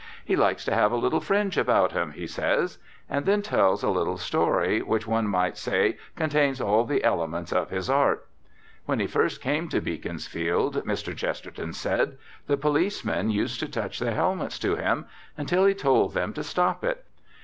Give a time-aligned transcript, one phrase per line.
[0.25, 2.79] "He likes to have a little fringe about him," he says.
[3.07, 7.69] And then tells a little story, which one might say contains all the elements of
[7.69, 8.25] his art.
[8.87, 11.15] When he first came to Beaconsfield, Mr.
[11.15, 12.17] Chesterton said,
[12.47, 15.05] the policemen used to touch their helmets to him,
[15.37, 17.05] until he told them to stop it.